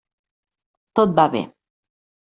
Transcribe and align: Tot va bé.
Tot 1.01 1.15
va 1.21 1.29
bé. 1.37 1.47